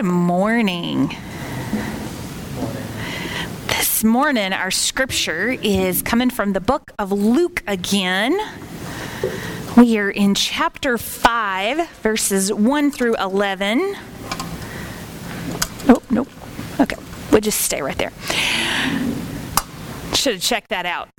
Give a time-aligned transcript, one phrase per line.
[0.00, 1.14] Good morning.
[3.66, 8.40] This morning, our scripture is coming from the book of Luke again.
[9.76, 13.94] We are in chapter 5, verses 1 through 11.
[15.86, 16.28] Oh, nope.
[16.80, 16.96] Okay,
[17.30, 18.12] we'll just stay right there.
[20.14, 21.10] Should have checked that out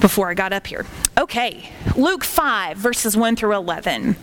[0.00, 0.86] before I got up here.
[1.18, 4.16] Okay, Luke 5, verses 1 through 11.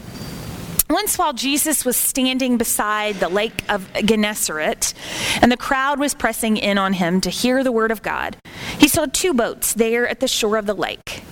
[0.89, 4.93] Once, while Jesus was standing beside the lake of Gennesaret,
[5.41, 8.37] and the crowd was pressing in on him to hear the word of God,
[8.77, 11.23] he saw two boats there at the shore of the lake.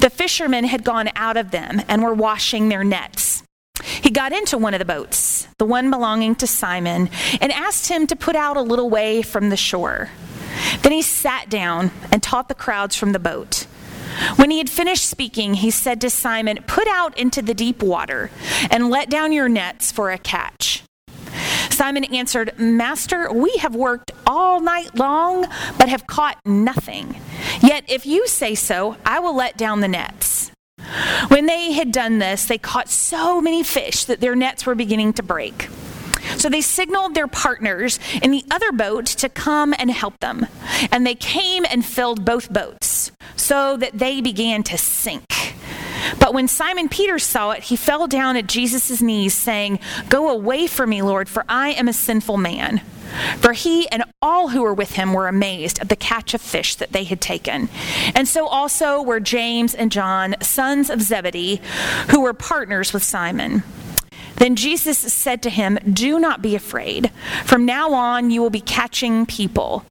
[0.00, 3.44] The fishermen had gone out of them and were washing their nets.
[3.82, 7.10] He got into one of the boats, the one belonging to Simon,
[7.40, 10.08] and asked him to put out a little way from the shore.
[10.82, 13.66] Then he sat down and taught the crowds from the boat.
[14.36, 18.30] When he had finished speaking, he said to Simon, Put out into the deep water
[18.70, 20.82] and let down your nets for a catch.
[21.70, 25.46] Simon answered, Master, we have worked all night long,
[25.78, 27.20] but have caught nothing.
[27.62, 30.50] Yet if you say so, I will let down the nets.
[31.28, 35.12] When they had done this, they caught so many fish that their nets were beginning
[35.14, 35.68] to break.
[36.36, 40.46] So they signaled their partners in the other boat to come and help them.
[40.90, 42.89] And they came and filled both boats
[43.40, 45.24] so that they began to sink.
[46.18, 50.66] But when Simon Peter saw it, he fell down at Jesus' knees, saying, Go away
[50.66, 52.82] from me, Lord, for I am a sinful man.
[53.38, 56.76] For he and all who were with him were amazed at the catch of fish
[56.76, 57.68] that they had taken.
[58.14, 61.60] And so also were James and John, sons of Zebedee,
[62.10, 63.62] who were partners with Simon.
[64.36, 67.10] Then Jesus said to him, Do not be afraid.
[67.44, 69.84] From now on, you will be catching people.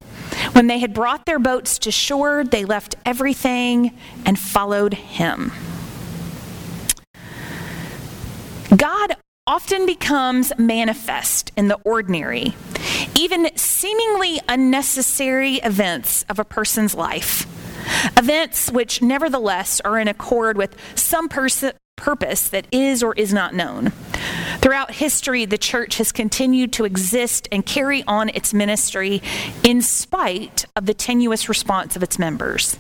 [0.54, 5.52] When they had brought their boats to shore, they left everything and followed him.
[8.76, 9.16] God
[9.48, 12.54] often becomes manifest in the ordinary,
[13.18, 17.48] even seemingly unnecessary events of a person's life.
[18.16, 23.56] Events which, nevertheless, are in accord with some pers- purpose that is or is not
[23.56, 23.92] known.
[24.62, 29.22] Throughout history, the church has continued to exist and carry on its ministry
[29.64, 32.78] in spite of the tenuous response of its members.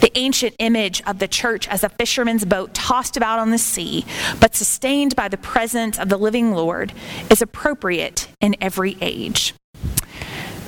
[0.00, 4.04] The ancient image of the church as a fisherman's boat tossed about on the sea,
[4.40, 6.92] but sustained by the presence of the living Lord,
[7.30, 9.54] is appropriate in every age.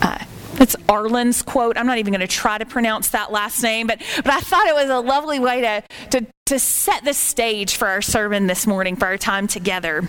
[0.00, 0.18] Uh,
[0.60, 1.76] it's Arlen's quote.
[1.76, 4.66] I'm not even going to try to pronounce that last name, but, but I thought
[4.66, 8.66] it was a lovely way to, to, to set the stage for our sermon this
[8.66, 10.08] morning, for our time together.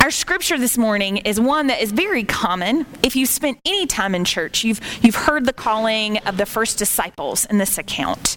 [0.00, 2.86] Our scripture this morning is one that is very common.
[3.02, 6.78] If you've spent any time in church, you've, you've heard the calling of the first
[6.78, 8.36] disciples in this account.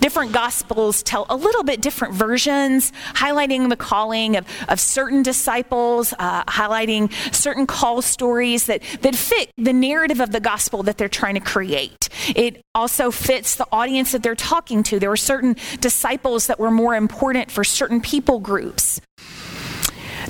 [0.00, 6.12] Different gospels tell a little bit different versions, highlighting the calling of, of certain disciples,
[6.18, 11.08] uh, highlighting certain call stories that, that fit the narrative of the gospel that they're
[11.08, 12.08] trying to create.
[12.34, 14.98] It also fits the audience that they're talking to.
[14.98, 19.00] There were certain disciples that were more important for certain people groups.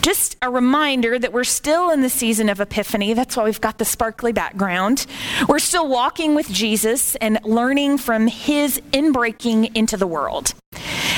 [0.06, 3.12] Just a reminder that we're still in the season of Epiphany.
[3.12, 5.04] That's why we've got the sparkly background.
[5.48, 10.54] We're still walking with Jesus and learning from his inbreaking into the world.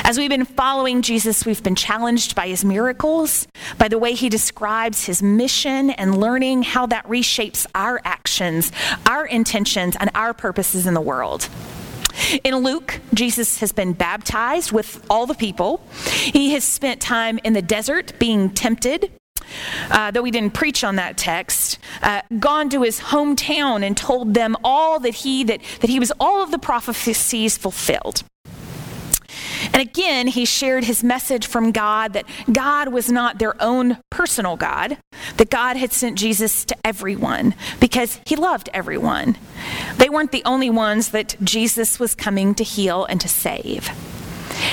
[0.05, 4.31] As we've been following Jesus, we've been challenged by his miracles, by the way he
[4.31, 8.73] describes his mission, and learning how that reshapes our actions,
[9.05, 11.47] our intentions, and our purposes in the world.
[12.43, 15.81] In Luke, Jesus has been baptized with all the people.
[16.19, 19.13] He has spent time in the desert being tempted.
[19.91, 24.35] Uh, though he didn't preach on that text, uh, gone to his hometown and told
[24.35, 28.25] them all that he that, that he was all of the prophecies fulfilled.
[29.73, 34.57] And again, he shared his message from God that God was not their own personal
[34.57, 34.99] God,
[35.37, 39.37] that God had sent Jesus to everyone because he loved everyone.
[39.97, 43.89] They weren't the only ones that Jesus was coming to heal and to save.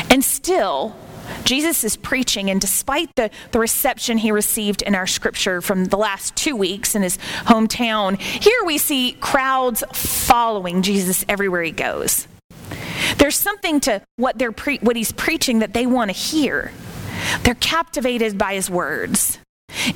[0.10, 0.96] And still,
[1.44, 5.98] Jesus is preaching, and despite the, the reception he received in our scripture from the
[5.98, 12.28] last two weeks in his hometown, here we see crowds following Jesus everywhere he goes.
[13.18, 16.72] There's something to what, they're pre- what he's preaching that they want to hear.
[17.44, 19.40] They're captivated by his words.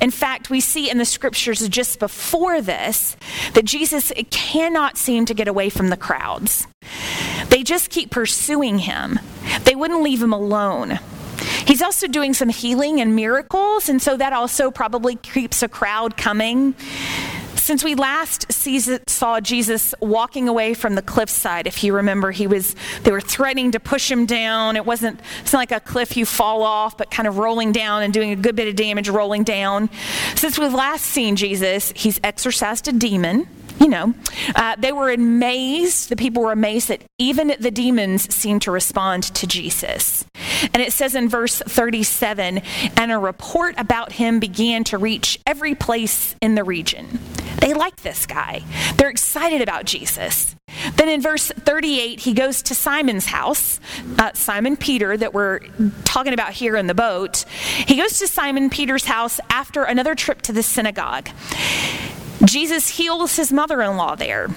[0.00, 3.16] In fact, we see in the scriptures just before this
[3.54, 6.66] that Jesus cannot seem to get away from the crowds.
[7.48, 9.18] They just keep pursuing him,
[9.64, 10.98] they wouldn't leave him alone.
[11.66, 16.16] He's also doing some healing and miracles, and so that also probably keeps a crowd
[16.16, 16.74] coming.
[17.56, 18.50] Since we last
[19.08, 23.72] saw Jesus walking away from the cliffside, if you remember, he was they were threatening
[23.72, 24.76] to push him down.
[24.76, 28.02] It wasn't it's not like a cliff you fall off, but kind of rolling down
[28.02, 29.90] and doing a good bit of damage rolling down.
[30.34, 33.46] Since we've last seen Jesus, he's exorcised a demon
[33.80, 34.14] you know,
[34.54, 36.10] uh, they were amazed.
[36.10, 40.26] The people were amazed that even the demons seemed to respond to Jesus.
[40.74, 42.58] And it says in verse 37
[42.96, 47.18] and a report about him began to reach every place in the region.
[47.60, 48.62] They like this guy,
[48.96, 50.54] they're excited about Jesus.
[50.96, 53.80] Then in verse 38, he goes to Simon's house,
[54.18, 55.60] uh, Simon Peter, that we're
[56.04, 57.44] talking about here in the boat.
[57.86, 61.28] He goes to Simon Peter's house after another trip to the synagogue.
[62.44, 64.48] Jesus heals his mother in law there.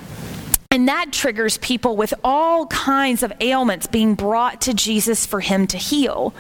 [0.72, 5.68] And that triggers people with all kinds of ailments being brought to Jesus for him
[5.68, 6.34] to heal.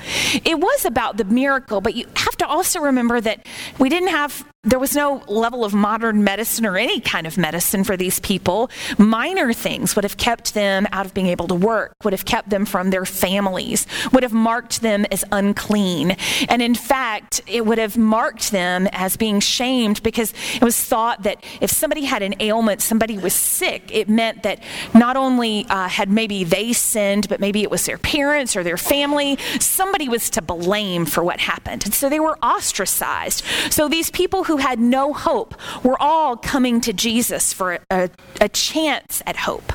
[0.44, 3.46] It was about the miracle, but you have to also remember that
[3.78, 7.84] we didn't have there was no level of modern medicine or any kind of medicine
[7.84, 8.72] for these people.
[8.98, 12.50] Minor things would have kept them out of being able to work, would have kept
[12.50, 16.12] them from their families, would have marked them as unclean.
[16.48, 21.24] And in fact, it would have marked them as being shamed because it was thought
[21.24, 24.64] that if somebody had an ailment, somebody was sick, it meant that
[24.94, 28.78] not only uh, had maybe they sinned, but maybe it was their parents or their
[28.78, 29.38] family.
[29.60, 31.84] Somebody was to blame for what happened.
[31.84, 33.44] And so they were ostracized.
[33.70, 38.08] So these people who who had no hope were all coming to Jesus for a,
[38.40, 39.74] a chance at hope.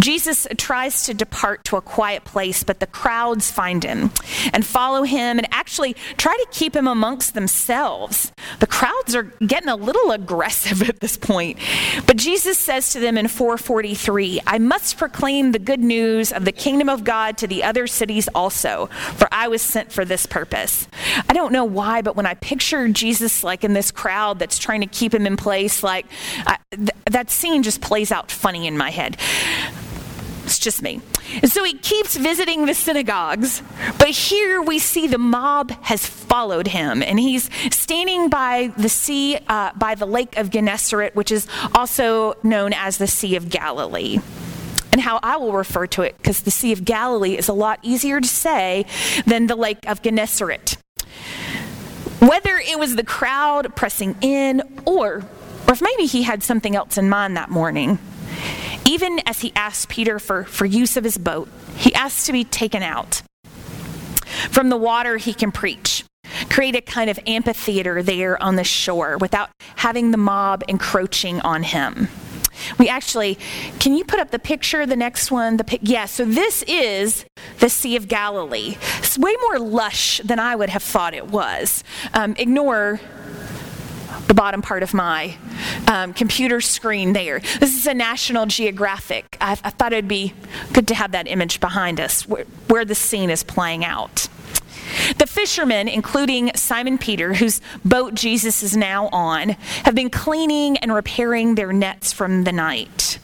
[0.00, 4.10] Jesus tries to depart to a quiet place, but the crowds find him
[4.52, 8.32] and follow him and actually try to keep him amongst themselves.
[8.60, 11.58] The crowds are getting a little aggressive at this point.
[12.06, 16.52] But Jesus says to them in 443 I must proclaim the good news of the
[16.52, 18.86] kingdom of God to the other cities also,
[19.16, 20.88] for I was sent for this purpose.
[21.28, 24.80] I don't know why, but when I picture Jesus like in this crowd that's trying
[24.80, 26.06] to keep him in place, like
[26.46, 29.16] I, th- that scene just plays out funny in my head.
[30.60, 31.00] Just me.
[31.42, 33.62] And so he keeps visiting the synagogues,
[33.98, 39.38] but here we see the mob has followed him, and he's standing by the sea,
[39.48, 44.18] uh, by the lake of Gennesaret, which is also known as the Sea of Galilee
[44.92, 47.78] and how I will refer to it because the Sea of Galilee is a lot
[47.82, 48.84] easier to say
[49.24, 50.76] than the Lake of Gennesaret.
[52.20, 55.24] Whether it was the crowd pressing in or,
[55.66, 57.98] or if maybe he had something else in mind that morning,
[58.90, 62.42] even as he asks Peter for, for use of his boat, he asks to be
[62.42, 63.22] taken out.
[64.50, 66.04] From the water, he can preach,
[66.50, 71.62] create a kind of amphitheater there on the shore without having the mob encroaching on
[71.62, 72.08] him.
[72.78, 73.38] We actually,
[73.78, 75.56] can you put up the picture, the next one?
[75.56, 77.24] The pic, yeah, so this is
[77.60, 78.76] the Sea of Galilee.
[78.98, 81.84] It's way more lush than I would have thought it was.
[82.12, 83.00] Um, ignore
[84.30, 85.36] the bottom part of my
[85.88, 87.40] um, computer screen there.
[87.58, 89.36] This is a National Geographic.
[89.40, 90.34] I, I, thought it'd be
[90.72, 94.28] good to have that image behind us where, where the scene is playing out.
[95.18, 99.48] The fishermen, including Simon Peter, whose boat Jesus is now on,
[99.84, 103.18] have been cleaning and repairing their nets from the night.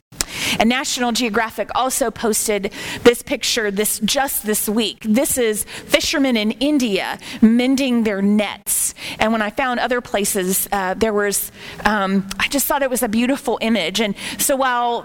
[0.58, 2.72] And National Geographic also posted
[3.02, 4.98] this picture this just this week.
[5.00, 8.94] This is fishermen in India mending their nets.
[9.18, 11.52] And when I found other places, uh, there was,
[11.84, 14.00] um, I just thought it was a beautiful image.
[14.00, 15.04] And so while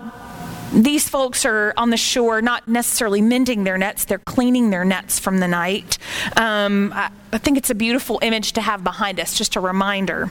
[0.74, 5.20] these folks are on the shore, not necessarily mending their nets, they're cleaning their nets
[5.20, 5.98] from the night.
[6.38, 10.30] Um, I, I think it's a beautiful image to have behind us, just a reminder.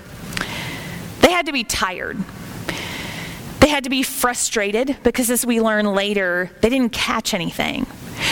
[1.21, 2.19] They had to be tired.
[3.71, 7.87] Had to be frustrated because, as we learn later, they didn't catch anything.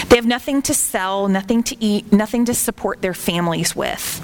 [0.08, 4.20] They have nothing to sell, nothing to eat, nothing to support their families with.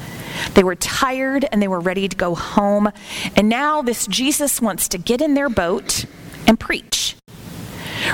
[0.54, 2.90] They were tired and they were ready to go home.
[3.36, 6.04] And now this Jesus wants to get in their boat
[6.48, 7.14] and preach.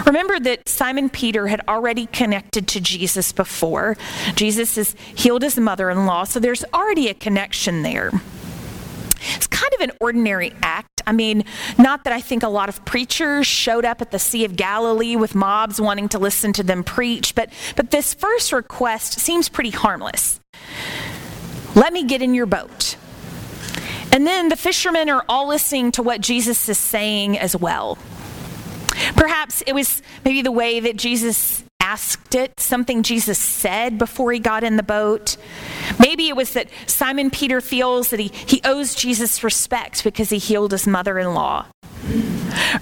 [0.05, 3.97] Remember that Simon Peter had already connected to Jesus before.
[4.35, 8.13] Jesus has healed his mother in law, so there's already a connection there.
[9.21, 11.03] It's kind of an ordinary act.
[11.07, 11.45] I mean,
[11.79, 15.17] not that I think a lot of preachers showed up at the Sea of Galilee
[15.17, 19.71] with mobs wanting to listen to them preach, but, but this first request seems pretty
[19.71, 20.41] harmless.
[21.75, 22.97] Let me get in your boat.
[24.13, 27.97] And then the fishermen are all listening to what Jesus is saying as well.
[29.15, 34.39] Perhaps it was maybe the way that Jesus asked it, something Jesus said before he
[34.39, 35.37] got in the boat.
[35.99, 40.39] Maybe it was that Simon Peter feels that he, he owes Jesus respect because he
[40.39, 41.67] healed his mother in law.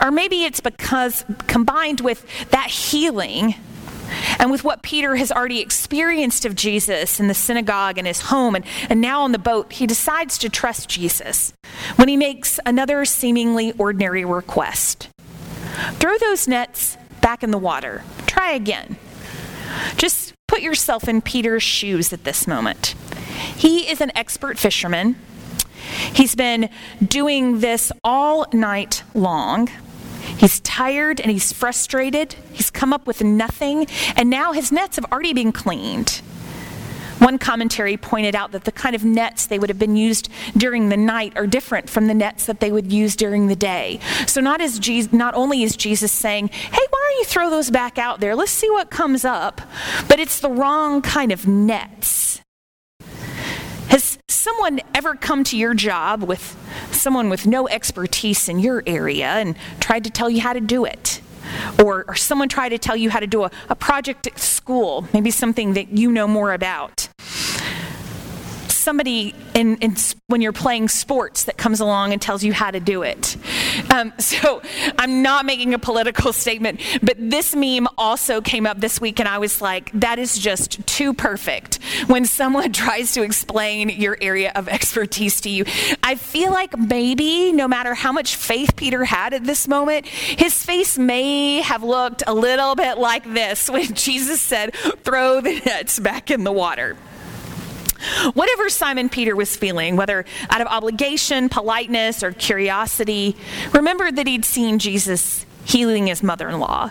[0.02, 3.54] Or maybe it's because combined with that healing,
[4.38, 8.54] and with what Peter has already experienced of Jesus in the synagogue and his home,
[8.54, 11.52] and, and now on the boat, he decides to trust Jesus
[11.96, 15.10] when he makes another seemingly ordinary request
[15.94, 18.02] Throw those nets back in the water.
[18.26, 18.96] Try again.
[19.96, 22.94] Just put yourself in Peter's shoes at this moment.
[23.56, 25.16] He is an expert fisherman.
[26.12, 26.70] He's been
[27.04, 29.68] doing this all night long.
[30.36, 32.34] He's tired and he's frustrated.
[32.52, 36.20] He's come up with nothing, and now his nets have already been cleaned.
[37.18, 40.88] One commentary pointed out that the kind of nets they would have been used during
[40.88, 44.00] the night are different from the nets that they would use during the day.
[44.26, 47.70] So not as Jesus, not only is Jesus saying, "Hey, why don't you throw those
[47.70, 48.36] back out there?
[48.36, 49.60] Let's see what comes up,"
[50.08, 52.40] but it's the wrong kind of nets.
[53.88, 56.56] Has someone ever come to your job with
[56.92, 60.84] someone with no expertise in your area and tried to tell you how to do
[60.84, 61.20] it?
[61.82, 65.08] Or, or someone tried to tell you how to do a, a project at school,
[65.14, 67.07] maybe something that you know more about
[68.88, 69.94] somebody in, in,
[70.28, 73.36] when you're playing sports that comes along and tells you how to do it.
[73.92, 74.62] Um, so
[74.98, 79.28] I'm not making a political statement, but this meme also came up this week, and
[79.28, 84.52] I was like, that is just too perfect when someone tries to explain your area
[84.54, 85.66] of expertise to you.
[86.02, 90.64] I feel like maybe no matter how much faith Peter had at this moment, his
[90.64, 95.98] face may have looked a little bit like this when Jesus said, throw the nets
[95.98, 96.96] back in the water.
[98.34, 103.36] Whatever Simon Peter was feeling, whether out of obligation, politeness, or curiosity,
[103.72, 106.90] remember that he'd seen Jesus healing his mother in law.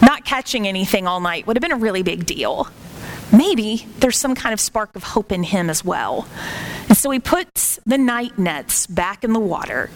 [0.00, 2.68] Not catching anything all night would have been a really big deal.
[3.32, 6.28] Maybe there's some kind of spark of hope in him as well.
[6.88, 9.90] And so he puts the night nets back in the water.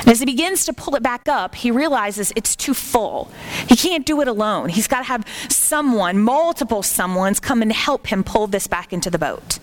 [0.00, 3.30] And as he begins to pull it back up, he realizes it's too full.
[3.68, 4.70] He can't do it alone.
[4.70, 9.08] He's got to have someone, multiple someones, come and help him pull this back into
[9.08, 9.59] the boat.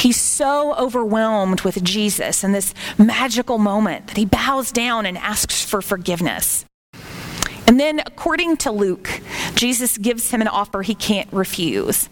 [0.00, 5.62] He's so overwhelmed with Jesus and this magical moment that he bows down and asks
[5.62, 6.64] for forgiveness.
[7.66, 9.20] And then, according to Luke,
[9.56, 12.08] Jesus gives him an offer he can't refuse.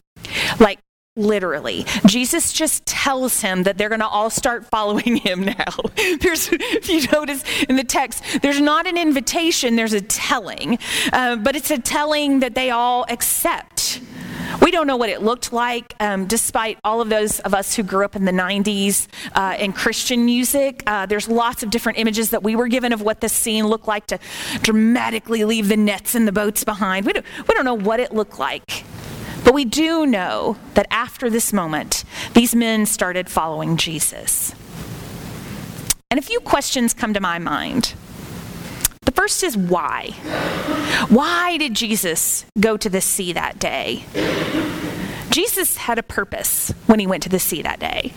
[0.61, 0.81] Like,
[1.19, 1.85] literally.
[2.07, 5.75] Jesus just tells him that they're going to all start following him now.
[6.21, 10.79] There's, if you notice in the text, there's not an invitation, there's a telling,
[11.13, 14.01] uh, but it's a telling that they all accept.
[14.63, 17.83] We don't know what it looked like, um, despite all of those of us who
[17.83, 20.83] grew up in the 90s uh, in Christian music.
[20.87, 23.87] Uh, there's lots of different images that we were given of what this scene looked
[23.87, 24.19] like to
[24.63, 27.05] dramatically leave the nets and the boats behind.
[27.05, 28.85] We don't, we don't know what it looked like.
[29.49, 34.55] But we do know that after this moment, these men started following Jesus.
[36.11, 37.95] And a few questions come to my mind.
[39.07, 40.11] The first is why?
[41.09, 44.05] Why did Jesus go to the sea that day?
[45.31, 48.13] Jesus had a purpose when he went to the sea that day.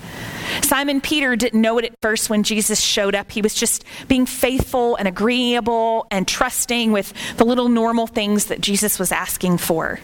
[0.61, 3.31] Simon Peter didn't know it at first when Jesus showed up.
[3.31, 8.59] He was just being faithful and agreeable and trusting with the little normal things that
[8.59, 10.01] Jesus was asking for.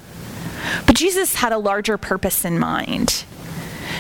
[0.86, 3.24] But Jesus had a larger purpose in mind.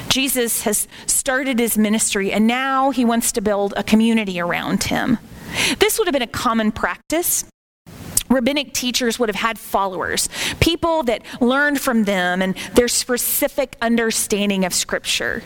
[0.09, 5.17] Jesus has started his ministry and now he wants to build a community around him.
[5.79, 7.45] This would have been a common practice
[8.29, 14.65] rabbinic teachers would have had followers, people that learned from them and their specific understanding
[14.65, 15.43] of Scripture.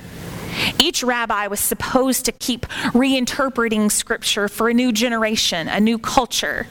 [0.79, 6.67] Each rabbi was supposed to keep reinterpreting Scripture for a new generation, a new culture.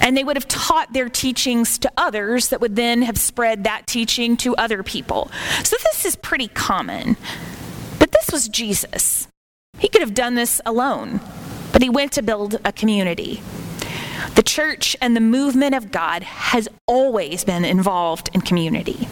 [0.00, 3.86] And they would have taught their teachings to others that would then have spread that
[3.86, 5.30] teaching to other people.
[5.62, 7.16] So this is pretty common.
[7.98, 9.28] But this was Jesus.
[9.78, 11.20] He could have done this alone
[11.72, 13.42] but he went to build a community.
[14.34, 19.08] The church and the movement of God has always been involved in community.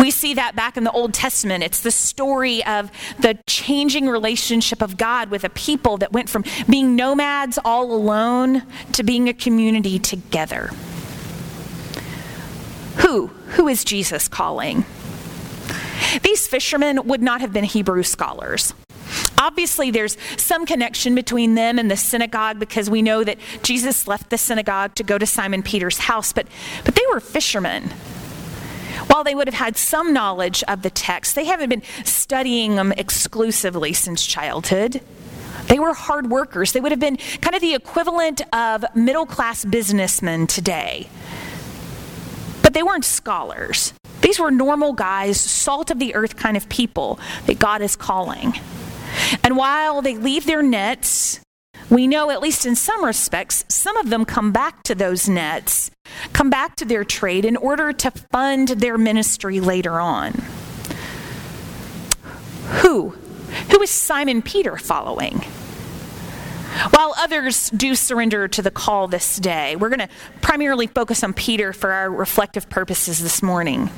[0.00, 1.62] We see that back in the Old Testament.
[1.62, 6.44] It's the story of the changing relationship of God with a people that went from
[6.68, 10.70] being nomads all alone to being a community together.
[12.96, 13.26] Who?
[13.26, 14.84] Who is Jesus calling?
[16.22, 18.72] These fishermen would not have been Hebrew scholars.
[19.38, 24.30] Obviously, there's some connection between them and the synagogue because we know that Jesus left
[24.30, 26.46] the synagogue to go to Simon Peter's house, but,
[26.84, 27.90] but they were fishermen.
[29.06, 32.92] While they would have had some knowledge of the text, they haven't been studying them
[32.92, 35.00] exclusively since childhood.
[35.66, 36.72] They were hard workers.
[36.72, 41.08] They would have been kind of the equivalent of middle class businessmen today.
[42.62, 43.92] But they weren't scholars.
[44.20, 48.54] These were normal guys, salt of the earth kind of people that God is calling.
[49.42, 51.40] And while they leave their nets,
[51.90, 55.90] we know, at least in some respects, some of them come back to those nets,
[56.32, 60.32] come back to their trade in order to fund their ministry later on.
[62.82, 63.10] Who?
[63.72, 65.44] Who is Simon Peter following?
[66.90, 70.08] While others do surrender to the call this day, we're going to
[70.40, 73.90] primarily focus on Peter for our reflective purposes this morning.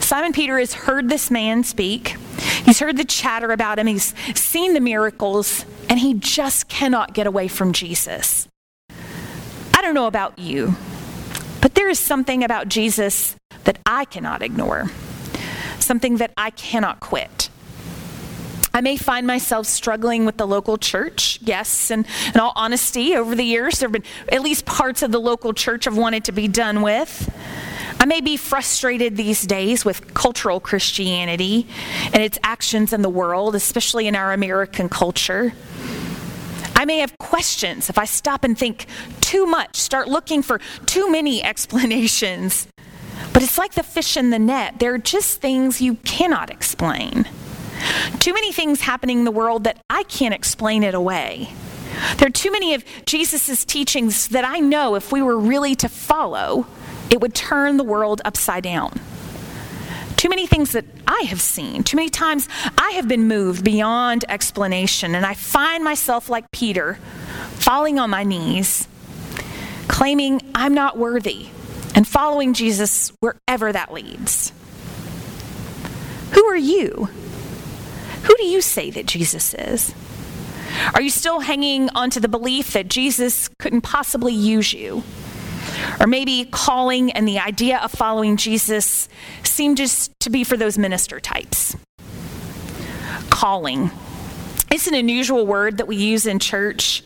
[0.00, 2.16] Simon Peter has heard this man speak.
[2.64, 3.86] He's heard the chatter about him.
[3.86, 8.48] He's seen the miracles, and he just cannot get away from Jesus.
[8.90, 10.74] I don't know about you,
[11.60, 14.90] but there is something about Jesus that I cannot ignore,
[15.78, 17.48] something that I cannot quit.
[18.72, 21.40] I may find myself struggling with the local church.
[21.42, 25.10] Yes, and in all honesty, over the years, there have been at least parts of
[25.10, 27.28] the local church I've wanted to be done with.
[28.00, 31.66] I may be frustrated these days with cultural Christianity
[32.14, 35.52] and its actions in the world, especially in our American culture.
[36.74, 38.86] I may have questions if I stop and think
[39.20, 42.66] too much, start looking for too many explanations.
[43.34, 44.78] But it's like the fish in the net.
[44.78, 47.28] There are just things you cannot explain.
[48.18, 51.52] Too many things happening in the world that I can't explain it away.
[52.16, 55.88] There are too many of Jesus' teachings that I know if we were really to
[55.88, 56.66] follow,
[57.10, 58.98] it would turn the world upside down.
[60.16, 64.24] Too many things that I have seen, too many times I have been moved beyond
[64.28, 66.94] explanation, and I find myself like Peter,
[67.54, 68.86] falling on my knees,
[69.88, 71.48] claiming I'm not worthy,
[71.94, 74.52] and following Jesus wherever that leads.
[76.32, 77.08] Who are you?
[78.24, 79.94] Who do you say that Jesus is?
[80.94, 85.02] Are you still hanging onto the belief that Jesus couldn't possibly use you?
[85.98, 89.08] Or maybe calling and the idea of following Jesus
[89.42, 91.76] seem just to be for those minister types.
[93.28, 93.90] Calling.
[94.70, 97.02] It's an unusual word that we use in church.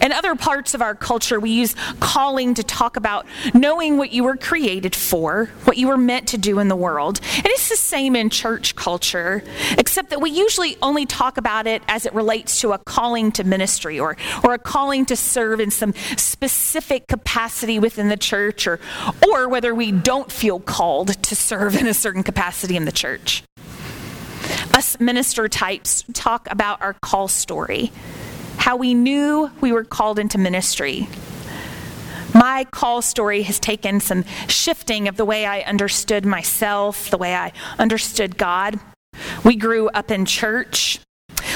[0.00, 4.24] In other parts of our culture, we use calling to talk about knowing what you
[4.24, 7.20] were created for, what you were meant to do in the world.
[7.36, 9.42] And it's the same in church culture,
[9.78, 13.44] except that we usually only talk about it as it relates to a calling to
[13.44, 18.80] ministry or, or a calling to serve in some specific capacity within the church, or,
[19.28, 23.42] or whether we don't feel called to serve in a certain capacity in the church.
[24.74, 27.92] Us minister types talk about our call story
[28.62, 31.08] how we knew we were called into ministry.
[32.32, 37.34] My call story has taken some shifting of the way I understood myself, the way
[37.34, 38.78] I understood God.
[39.44, 41.00] We grew up in church.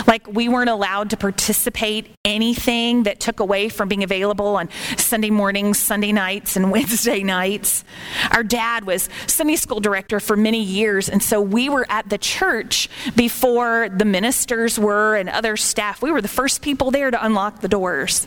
[0.06, 5.30] Like we weren't allowed to participate anything that took away from being available on Sunday
[5.30, 7.84] mornings, Sunday nights, and Wednesday nights.
[8.30, 12.18] Our dad was Sunday school director for many years, and so we were at the
[12.18, 16.02] church before the ministers were and other staff.
[16.02, 18.26] We were the first people there to unlock the doors.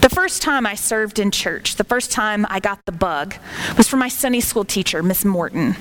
[0.00, 3.34] The first time I served in church, the first time I got the bug,
[3.76, 5.76] was from my Sunday school teacher, Miss Morton.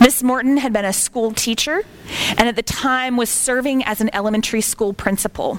[0.00, 1.82] Miss Morton had been a school teacher
[2.36, 5.58] and at the time was serving as an elementary school principal.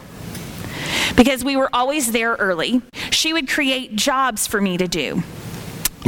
[1.16, 5.24] Because we were always there early, she would create jobs for me to do,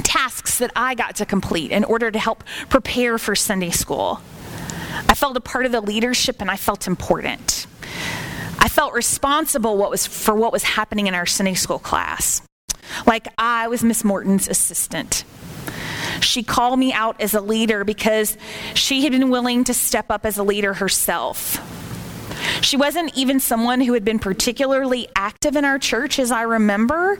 [0.03, 4.21] tasks that I got to complete in order to help prepare for Sunday school.
[5.09, 7.67] I felt a part of the leadership and I felt important.
[8.59, 12.41] I felt responsible what was, for what was happening in our Sunday school class.
[13.05, 15.23] Like I was Miss Morton's assistant.
[16.21, 18.37] She called me out as a leader because
[18.73, 21.59] she had been willing to step up as a leader herself.
[22.61, 27.19] She wasn't even someone who had been particularly active in our church, as I remember.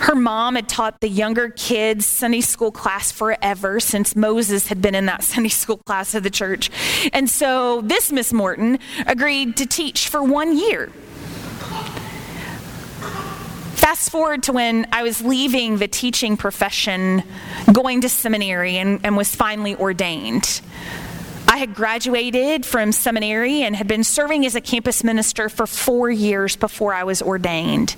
[0.00, 4.94] Her mom had taught the younger kids Sunday school class forever since Moses had been
[4.94, 6.70] in that Sunday school class of the church.
[7.12, 10.90] And so this Miss Morton agreed to teach for one year
[13.80, 17.22] Fast forward to when I was leaving the teaching profession,
[17.72, 20.60] going to seminary, and, and was finally ordained.
[21.48, 26.10] I had graduated from seminary and had been serving as a campus minister for four
[26.10, 27.96] years before I was ordained.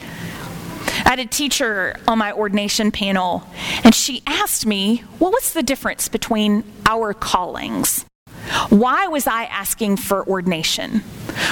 [1.04, 3.42] I had a teacher on my ordination panel,
[3.82, 8.06] and she asked me, Well, what's the difference between our callings?
[8.68, 11.02] Why was I asking for ordination?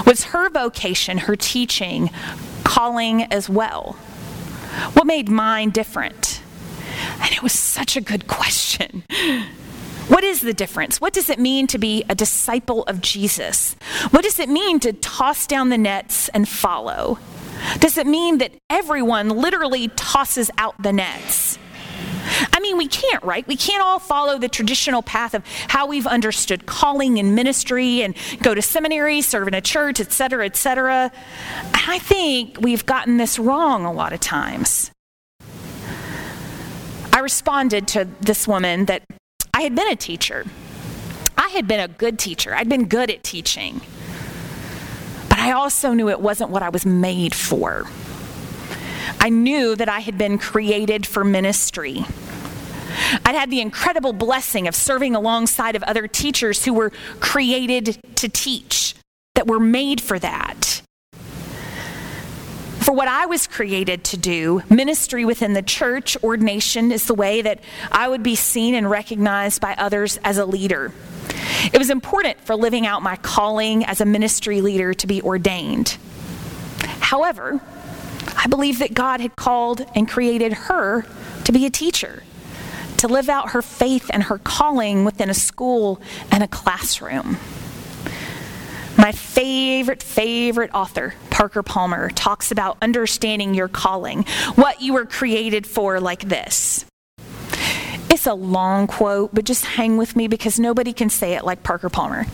[0.06, 2.10] Was her vocation, her teaching,
[2.62, 3.96] calling as well?
[4.92, 6.42] What made mine different?
[7.20, 9.04] And it was such a good question.
[10.08, 11.00] What is the difference?
[11.00, 13.76] What does it mean to be a disciple of Jesus?
[14.10, 17.18] What does it mean to toss down the nets and follow?
[17.78, 21.58] Does it mean that everyone literally tosses out the nets?
[22.52, 23.46] I mean, we can't, right?
[23.46, 28.14] We can't all follow the traditional path of how we've understood calling and ministry and
[28.42, 31.10] go to seminary, serve in a church, et cetera, et cetera.
[31.74, 34.90] I think we've gotten this wrong a lot of times.
[37.12, 39.02] I responded to this woman that
[39.52, 40.46] I had been a teacher.
[41.36, 42.54] I had been a good teacher.
[42.54, 43.80] I'd been good at teaching.
[45.28, 47.86] But I also knew it wasn't what I was made for.
[49.18, 52.04] I knew that I had been created for ministry.
[53.24, 58.28] I'd had the incredible blessing of serving alongside of other teachers who were created to
[58.28, 58.94] teach,
[59.34, 60.82] that were made for that.
[62.80, 67.42] For what I was created to do, ministry within the church, ordination is the way
[67.42, 67.60] that
[67.92, 70.92] I would be seen and recognized by others as a leader.
[71.72, 75.98] It was important for living out my calling as a ministry leader to be ordained.
[77.00, 77.60] However,
[78.42, 81.04] I believe that God had called and created her
[81.44, 82.22] to be a teacher,
[82.96, 86.00] to live out her faith and her calling within a school
[86.30, 87.36] and a classroom.
[88.96, 94.22] My favorite, favorite author, Parker Palmer, talks about understanding your calling,
[94.54, 96.86] what you were created for, like this.
[98.08, 101.62] It's a long quote, but just hang with me because nobody can say it like
[101.62, 102.24] Parker Palmer.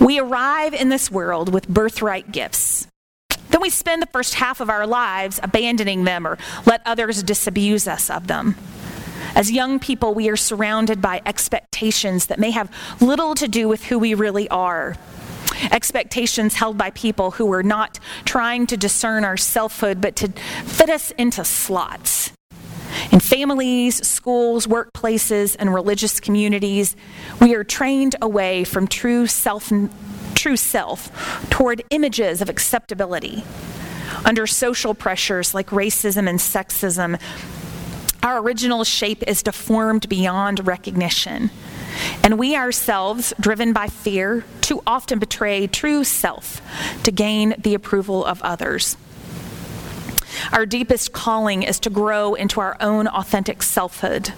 [0.00, 2.86] We arrive in this world with birthright gifts
[3.50, 7.88] then we spend the first half of our lives abandoning them or let others disabuse
[7.88, 8.56] us of them.
[9.34, 13.84] As young people, we are surrounded by expectations that may have little to do with
[13.84, 14.96] who we really are.
[15.70, 20.28] Expectations held by people who are not trying to discern our selfhood, but to
[20.64, 22.32] fit us into slots.
[23.12, 26.96] In families, schools, workplaces, and religious communities,
[27.40, 29.70] we are trained away from true self
[30.36, 31.10] true self
[31.50, 33.42] toward images of acceptability.
[34.24, 37.20] Under social pressures like racism and sexism,
[38.22, 41.50] our original shape is deformed beyond recognition.
[42.22, 46.60] And we ourselves, driven by fear, too often betray true self
[47.04, 48.96] to gain the approval of others.
[50.52, 54.28] Our deepest calling is to grow into our own authentic selfhood,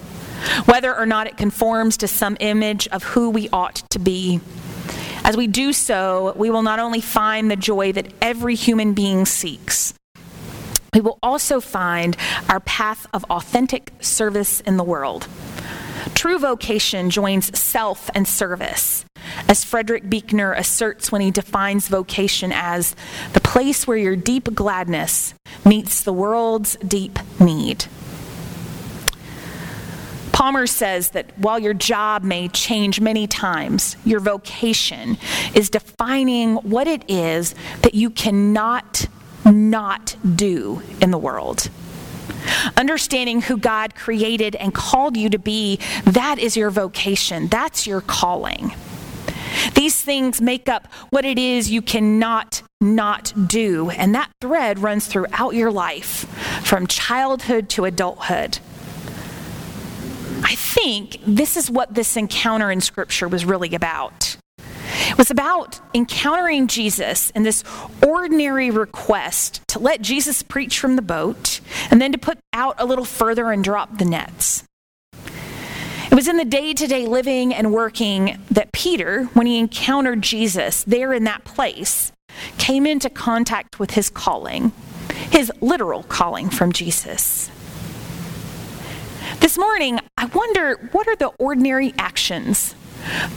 [0.65, 4.39] whether or not it conforms to some image of who we ought to be.
[5.23, 9.25] As we do so, we will not only find the joy that every human being
[9.25, 9.93] seeks,
[10.93, 12.17] we will also find
[12.49, 15.27] our path of authentic service in the world.
[16.15, 19.05] True vocation joins self and service,
[19.47, 22.95] as Frederick Buechner asserts when he defines vocation as
[23.33, 25.33] the place where your deep gladness
[25.65, 27.85] meets the world's deep need.
[30.39, 35.17] Palmer says that while your job may change many times, your vocation
[35.53, 39.05] is defining what it is that you cannot
[39.43, 41.69] not do in the world.
[42.77, 47.49] Understanding who God created and called you to be, that is your vocation.
[47.49, 48.71] That's your calling.
[49.75, 53.89] These things make up what it is you cannot not do.
[53.89, 56.29] And that thread runs throughout your life,
[56.63, 58.59] from childhood to adulthood.
[60.73, 64.37] Think this is what this encounter in Scripture was really about.
[65.09, 67.63] It was about encountering Jesus in this
[68.05, 72.85] ordinary request to let Jesus preach from the boat and then to put out a
[72.85, 74.63] little further and drop the nets.
[76.11, 80.21] It was in the day to day living and working that Peter, when he encountered
[80.21, 82.11] Jesus there in that place,
[82.59, 84.71] came into contact with his calling,
[85.31, 87.49] his literal calling from Jesus.
[89.39, 92.75] This morning, I wonder what are the ordinary actions,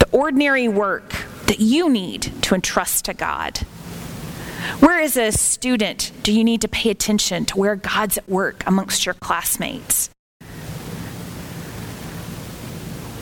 [0.01, 1.11] the ordinary work
[1.47, 3.59] that you need to entrust to God?
[4.81, 8.65] Where, as a student, do you need to pay attention to where God's at work
[8.67, 10.11] amongst your classmates?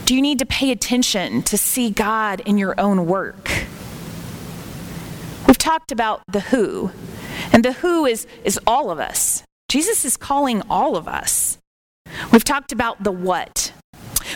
[0.07, 3.51] Do you need to pay attention to see God in your own work?
[5.47, 6.93] We've talked about the who,
[7.53, 9.43] and the who is, is all of us.
[9.69, 11.59] Jesus is calling all of us.
[12.33, 13.73] We've talked about the what.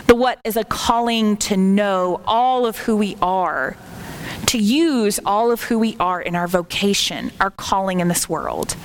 [0.07, 3.77] The what is a calling to know all of who we are,
[4.47, 8.77] to use all of who we are in our vocation, our calling in this world.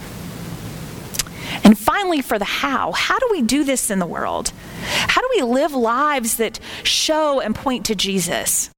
[1.63, 4.51] And finally, for the how, how do we do this in the world?
[4.83, 8.69] How do we live lives that show and point to Jesus?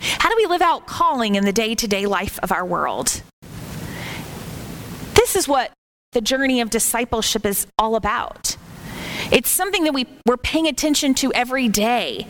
[0.00, 3.22] How do we live out calling in the day to day life of our world?
[5.14, 5.70] This is what
[6.12, 8.56] the journey of discipleship is all about.
[9.30, 12.26] It's something that we, we're paying attention to every day.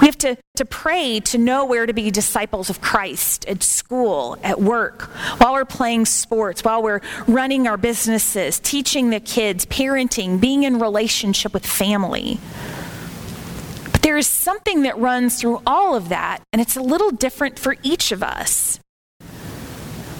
[0.00, 4.36] We have to, to pray to know where to be disciples of Christ at school,
[4.42, 5.02] at work,
[5.38, 10.78] while we're playing sports, while we're running our businesses, teaching the kids, parenting, being in
[10.78, 12.38] relationship with family.
[13.90, 17.58] But there is something that runs through all of that, and it's a little different
[17.58, 18.78] for each of us.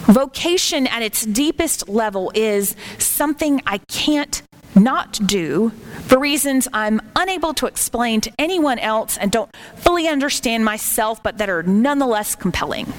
[0.06, 4.40] Vocation at its deepest level is something I can't
[4.76, 5.70] not do
[6.02, 11.38] for reasons I'm unable to explain to anyone else and don't fully understand myself, but
[11.38, 12.92] that are nonetheless compelling.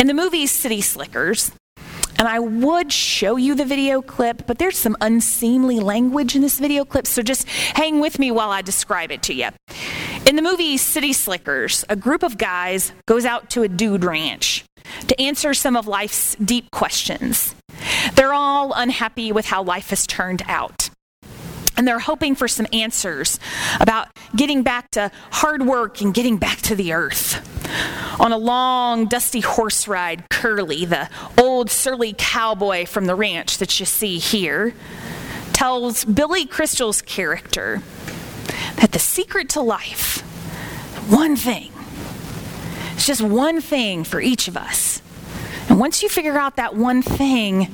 [0.00, 1.52] In the movie City Slickers,
[2.18, 6.58] and I would show you the video clip, but there's some unseemly language in this
[6.58, 9.48] video clip, so just hang with me while I describe it to you.
[10.26, 14.64] In the movie City Slickers, a group of guys goes out to a dude ranch
[15.08, 17.54] to answer some of life's deep questions.
[18.14, 20.90] They're all unhappy with how life has turned out.
[21.76, 23.38] And they're hoping for some answers
[23.80, 27.42] about getting back to hard work and getting back to the earth.
[28.18, 33.78] On a long, dusty horse ride, Curly, the old surly cowboy from the ranch that
[33.78, 34.74] you see here,
[35.52, 37.82] tells Billy Crystal's character
[38.76, 40.20] that the secret to life,
[41.10, 41.72] one thing,
[42.94, 45.02] it's just one thing for each of us.
[45.76, 47.68] Once you figure out that one thing,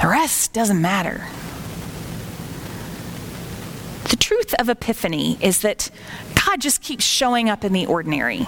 [0.00, 1.26] the rest doesn't matter.
[4.10, 5.90] The truth of Epiphany is that
[6.46, 8.46] God just keeps showing up in the ordinary.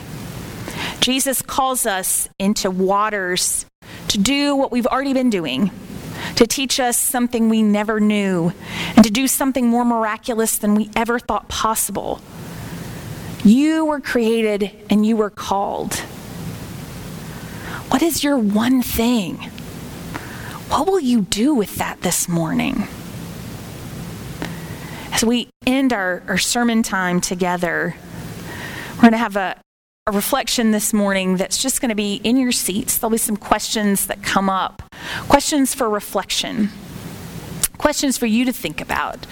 [1.01, 3.67] Jesus calls us into waters
[4.09, 5.73] to do what we've already been doing,
[6.37, 8.53] to teach us something we never knew,
[8.95, 12.21] and to do something more miraculous than we ever thought possible.
[13.43, 16.01] You were created and you were called.
[17.95, 19.37] What is your one thing?
[20.67, 22.89] What will you do with that this morning?
[25.13, 27.95] As we end our, our sermon time together,
[28.97, 29.61] we're going to have a,
[30.09, 32.99] a reflection this morning that's just going to be in your seats.
[32.99, 34.83] There'll be some questions that come up,
[35.29, 36.71] questions for reflection,
[37.79, 39.25] questions for you to think about,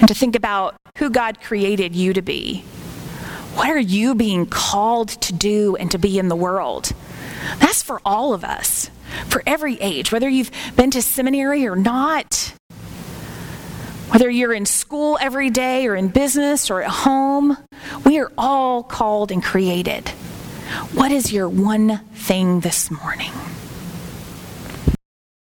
[0.00, 2.64] and to think about who God created you to be
[3.54, 6.92] what are you being called to do and to be in the world?
[7.58, 8.90] That's for all of us,
[9.28, 12.54] for every age, whether you've been to seminary or not,
[14.10, 17.56] whether you're in school every day or in business or at home,
[18.04, 20.08] we are all called and created.
[20.92, 23.32] What is your one thing this morning?